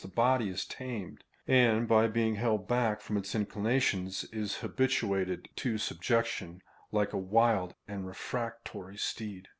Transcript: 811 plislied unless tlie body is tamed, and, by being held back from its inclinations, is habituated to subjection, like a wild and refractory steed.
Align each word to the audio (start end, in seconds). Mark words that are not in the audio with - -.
811 0.03 0.15
plislied 0.15 0.17
unless 0.17 0.39
tlie 0.39 0.39
body 0.39 0.53
is 0.55 0.65
tamed, 1.05 1.23
and, 1.47 1.87
by 1.87 2.07
being 2.07 2.33
held 2.33 2.67
back 2.67 3.01
from 3.01 3.17
its 3.17 3.35
inclinations, 3.35 4.23
is 4.33 4.55
habituated 4.55 5.47
to 5.55 5.77
subjection, 5.77 6.59
like 6.91 7.13
a 7.13 7.17
wild 7.19 7.75
and 7.87 8.07
refractory 8.07 8.97
steed. 8.97 9.47